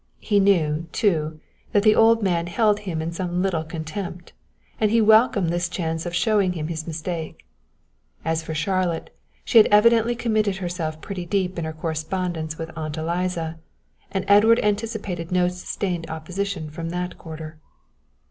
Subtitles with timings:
[0.17, 1.39] He knew, too,
[1.73, 4.33] that the old man held him in some little contempt,
[4.79, 7.45] and he welcomed this chance of showing him his mistake.
[8.25, 12.97] As for Charlotte, she had evidently committed herself pretty deeply in her correspondence with Aunt
[12.97, 13.59] Eliza,
[14.11, 17.59] and Edward anticipated no sustained opposition from that quarter.